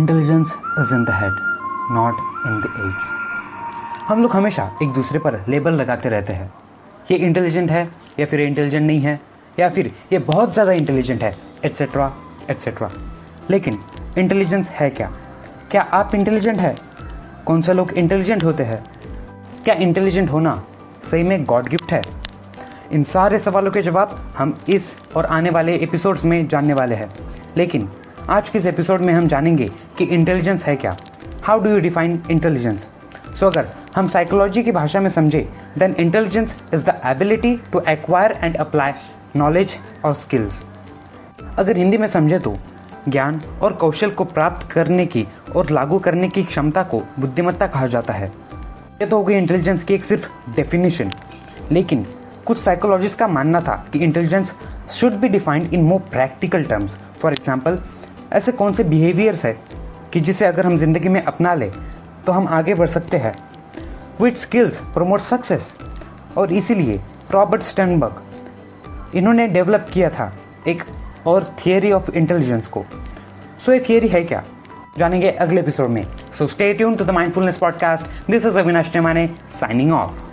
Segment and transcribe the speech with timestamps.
[0.00, 1.32] Intelligence is in the head
[1.92, 3.08] not in the age
[4.08, 6.52] हम लोग हमेशा एक दूसरे पर लेबल लगाते रहते हैं।
[7.10, 7.82] ये इंटेलिजेंट है,
[8.20, 9.20] या फिर इंटेलिजेंट नहीं है,
[9.58, 12.10] या फिर ये बहुत ज़्यादा इंटेलिजेंट है एट्सेट्रा
[12.50, 12.90] एट्सेट्रा
[13.50, 13.78] लेकिन
[14.18, 15.10] इंटेलिजेंस है क्या?
[15.70, 16.76] क्या आप इंटेलिजेंट है?
[17.46, 18.82] कौन से लोग इंटेलिजेंट होते हैं?
[19.64, 20.62] क्या इंटेलिजेंट होना
[21.10, 22.02] सही में गॉड गिफ्ट है?
[22.92, 27.10] इन सारे सवालों के जवाब हम इस और आने वाले एपिसोड्स में जानने वाले हैं।
[27.56, 27.88] लेकिन
[28.28, 30.96] आज के इस एपिसोड में हम जानेंगे कि इंटेलिजेंस है क्या?
[31.42, 32.88] How do you define intelligence
[33.40, 38.32] so अगर हम साइकोलॉजी की भाषा में समझे then intelligence is the ability to acquire
[38.32, 38.92] and apply
[39.36, 40.62] knowledge और स्किल्स
[41.58, 42.58] अगर हिंदी में समझे तो
[43.08, 47.86] ज्ञान और कौशल को प्राप्त करने की और लागू करने की क्षमता को बुद्धिमत्ता कहा
[47.86, 48.32] जाता है।
[49.00, 51.12] ये तो हो गई इंटेलिजेंस की एक सिर्फ़ डेफिनेशन
[51.72, 52.06] लेकिन
[52.46, 54.54] कुछ साइकोलॉजिस्ट का मानना था कि intelligence
[54.90, 57.78] should be defined in more practical terms for example
[58.32, 59.52] ऐसे कौन से बिहेवियर्स है
[60.12, 61.72] कि जिसे अगर हम ज़िंदगी में अपना लें
[62.26, 63.34] तो हम आगे बढ़ सकते हैं?
[64.22, 65.74] विच स्किल्स प्रमोट सक्सेस
[66.38, 67.00] और इसीलिए
[67.30, 68.22] रॉबर्ट स्टनबर्ग
[69.14, 70.32] इन्होंने डेवलप किया था
[70.68, 70.82] एक
[71.26, 72.84] और थियरी ऑफ़ इंटेलिजेंस को।
[73.66, 74.42] सो ये थियरी है क्या?
[74.98, 76.02] जानेंगे अगले एपिसोड में।
[76.38, 80.29] So stay tune to the mindfulness podcast this is Avinash Temane signing off